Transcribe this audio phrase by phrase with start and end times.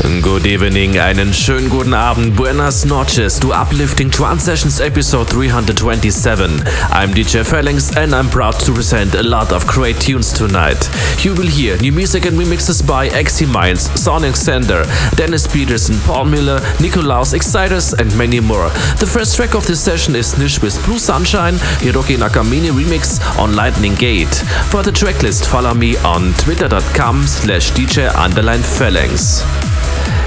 [0.00, 6.62] Good evening, einen schönen guten Abend, buenas noches to Uplifting Trance Sessions episode 327.
[6.92, 10.88] I'm DJ Phalanx and I'm proud to present a lot of great tunes tonight.
[11.24, 14.84] You will hear new music and remixes by Eximinds, Sonic Sander,
[15.16, 18.70] Dennis Pedersen, Paul Miller, Nikolauss Exciters and many more.
[19.00, 23.56] The first track of this session is Nish with Blue Sunshine, Hiroki Nagamine remix on
[23.56, 24.34] Lightning Gate.
[24.70, 29.67] For the tracklist, follow me on twitter.com slash DJ underline Phalanx.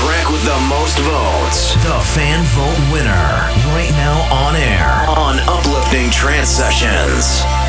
[0.00, 1.74] Track with the most votes.
[1.84, 3.12] The fan vote winner,
[3.76, 7.59] right now on air on Uplifting Trance Sessions.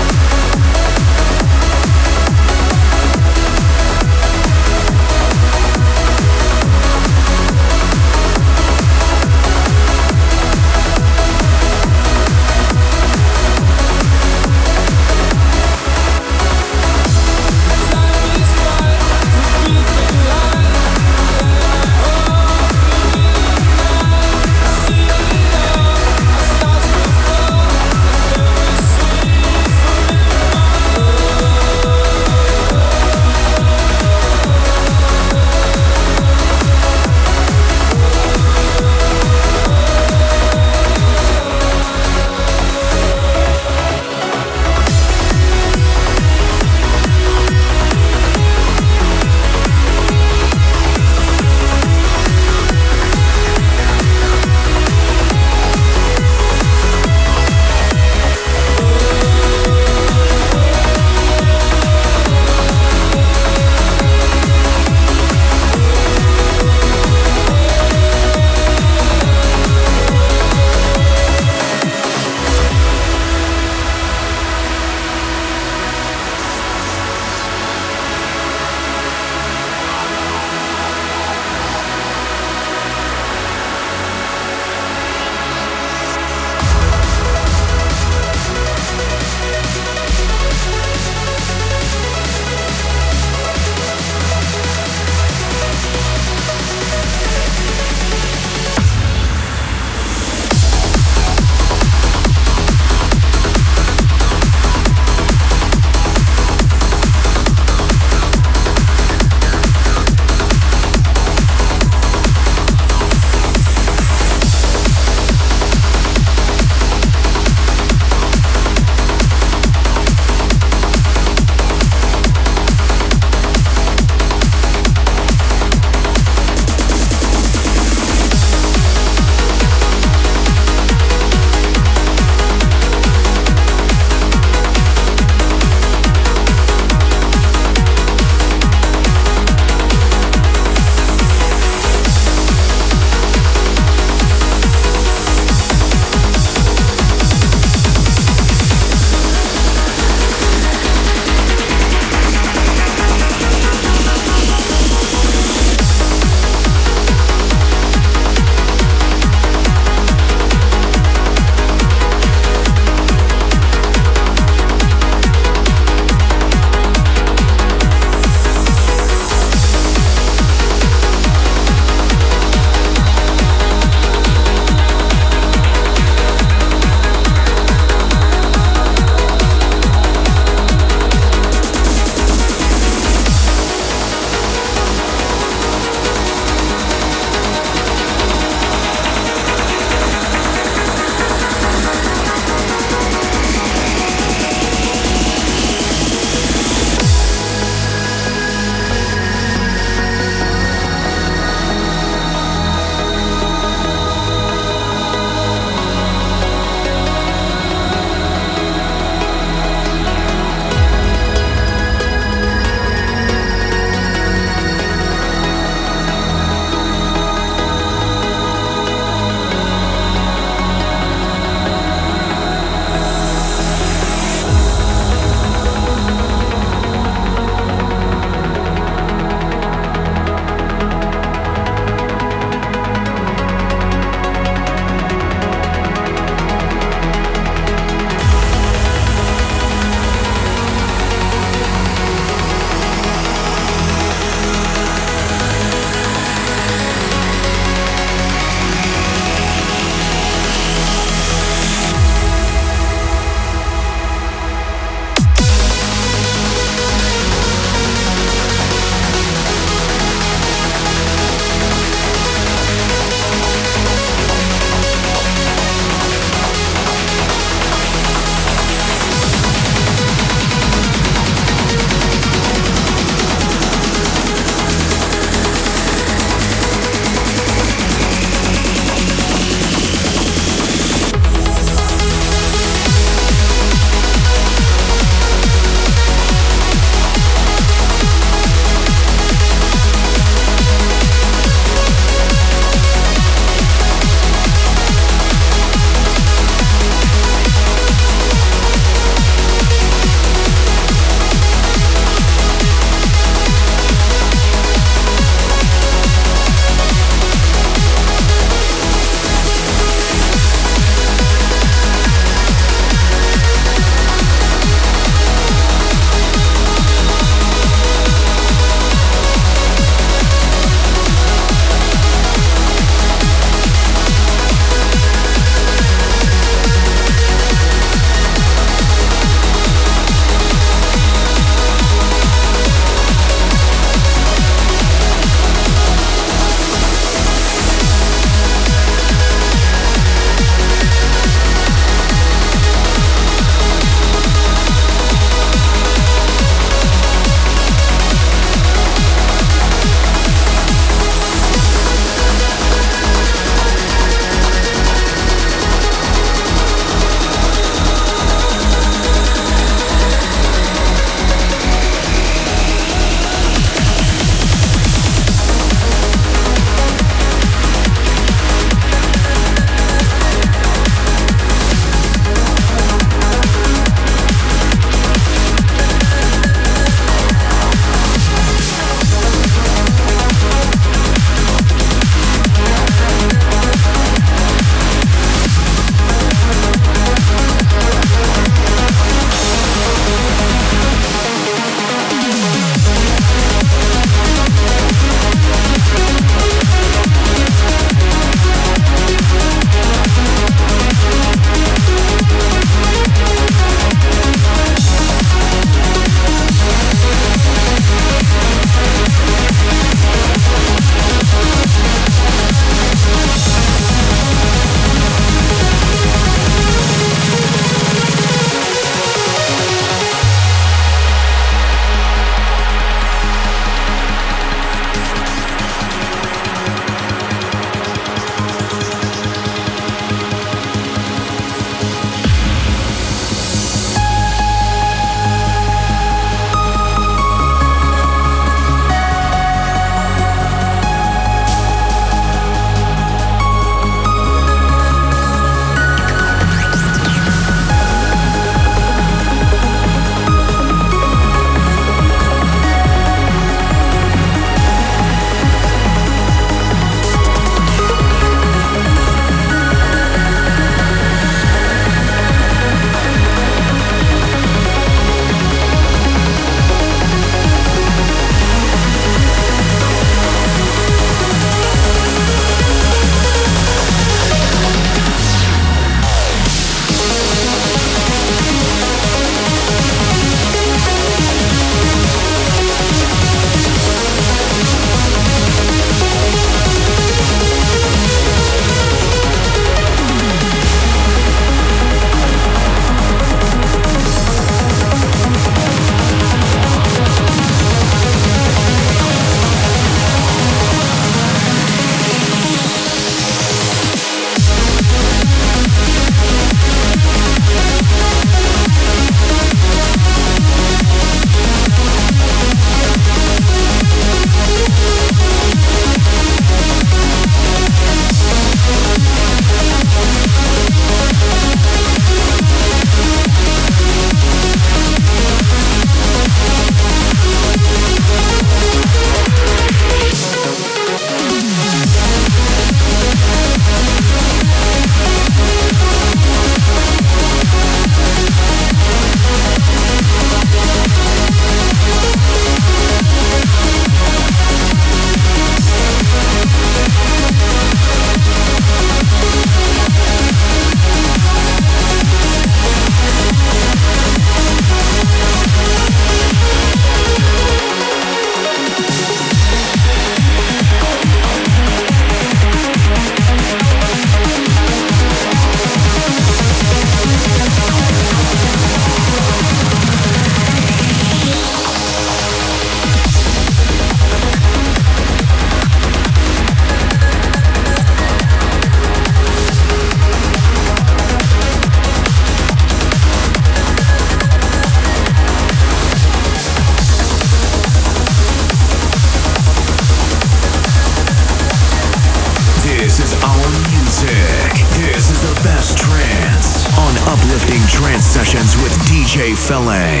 [599.51, 600.00] DJ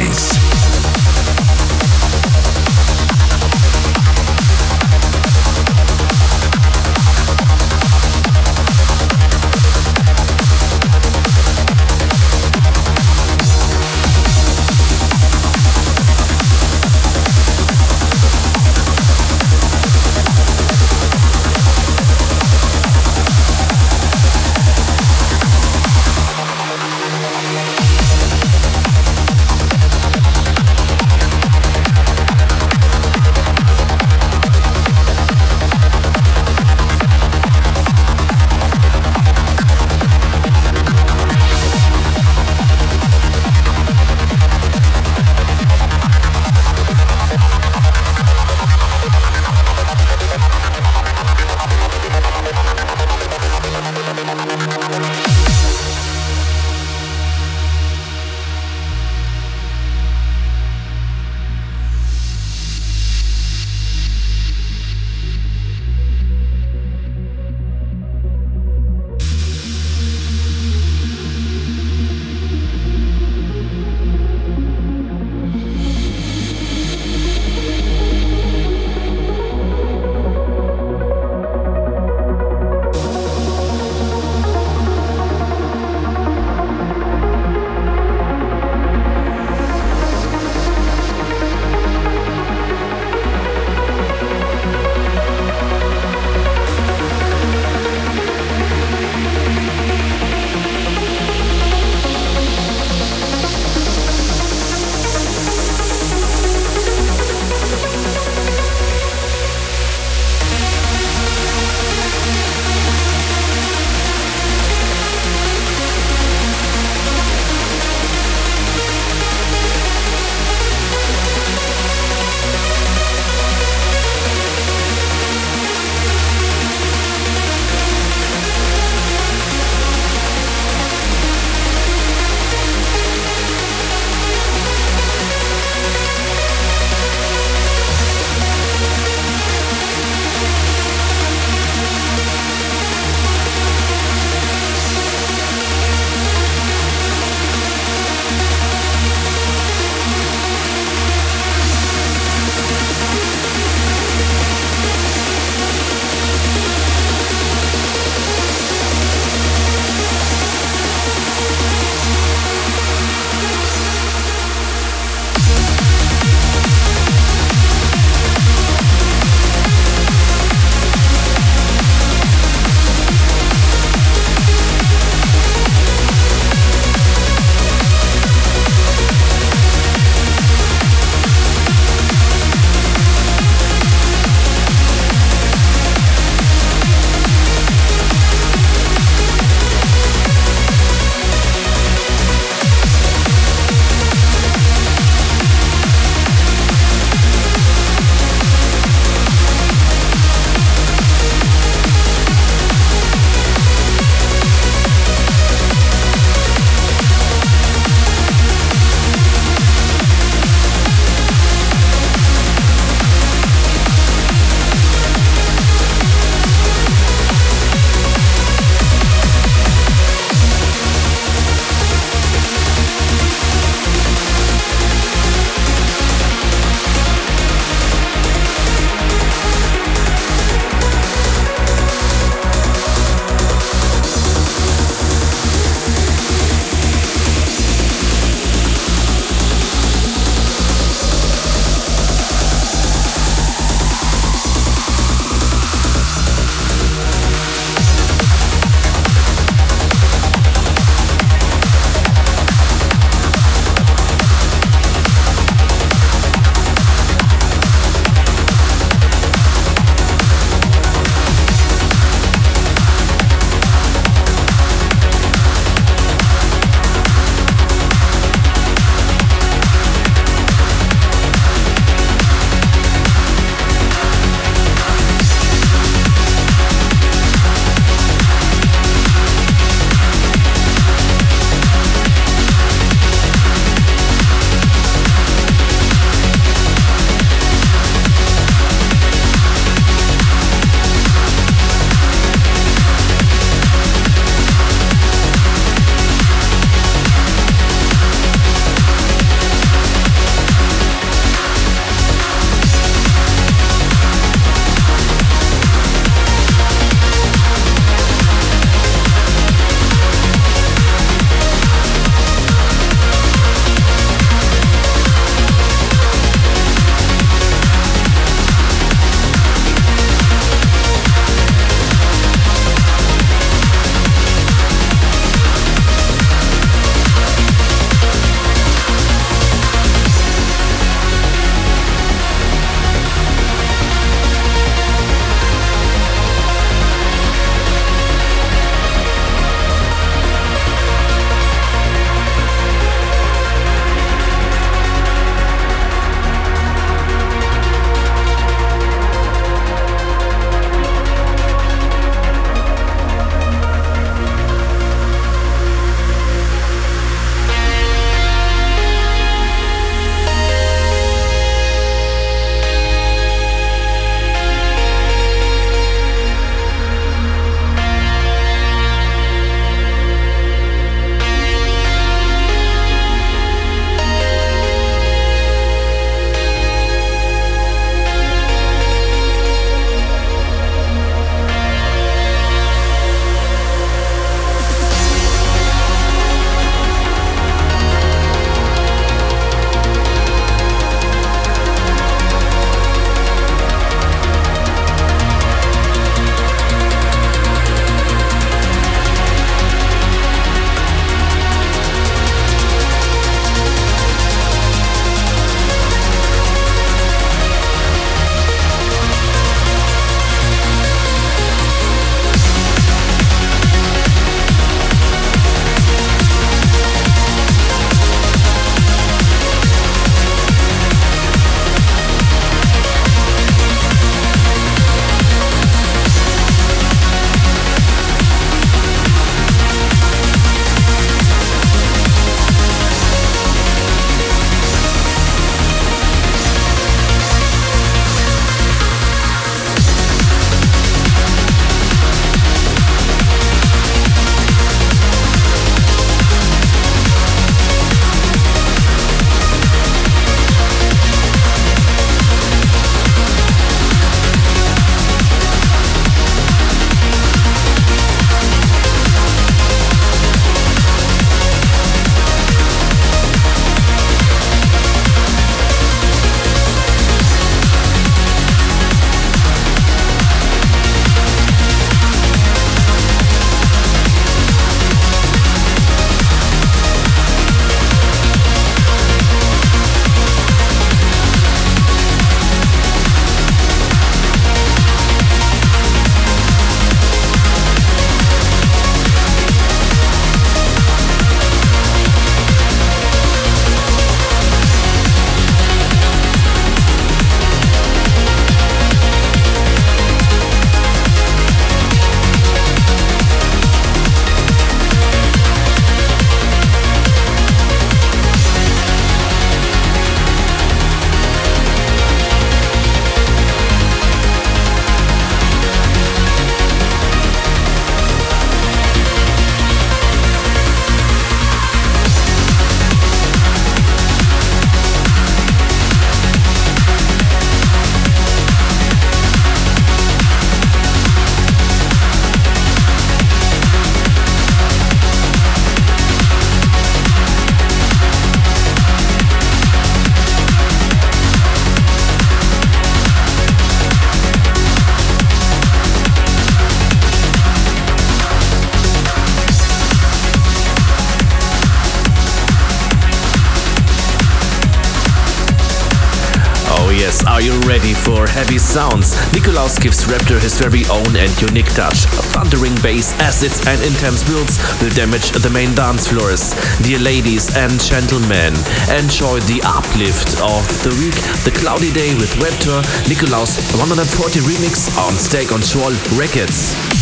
[558.71, 559.19] sounds?
[559.33, 562.07] Nikolauss gives Raptor his very own and unique touch.
[562.31, 566.55] Thundering bass, acids, and intense builds will damage the main dance floors.
[566.79, 568.55] Dear ladies and gentlemen,
[568.95, 572.79] enjoy the uplift of the week, the cloudy day with Raptor,
[573.11, 577.00] Nikolauss 140 remix on State Control Records.